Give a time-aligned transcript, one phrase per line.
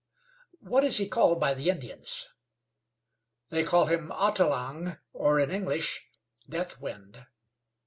[0.61, 2.27] "What is he called by the Indians?"
[3.49, 6.09] "They call him Atelang, or, in English,
[6.49, 7.27] Deathwind."